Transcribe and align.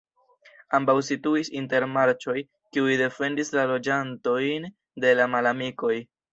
Ambaŭ 0.77 0.95
situis 1.09 1.51
inter 1.59 1.85
marĉoj, 1.97 2.37
kiuj 2.77 2.97
defendis 3.03 3.55
la 3.59 3.69
loĝantojn 3.75 4.69
de 5.07 5.17
la 5.23 5.33
malamikoj. 5.39 5.97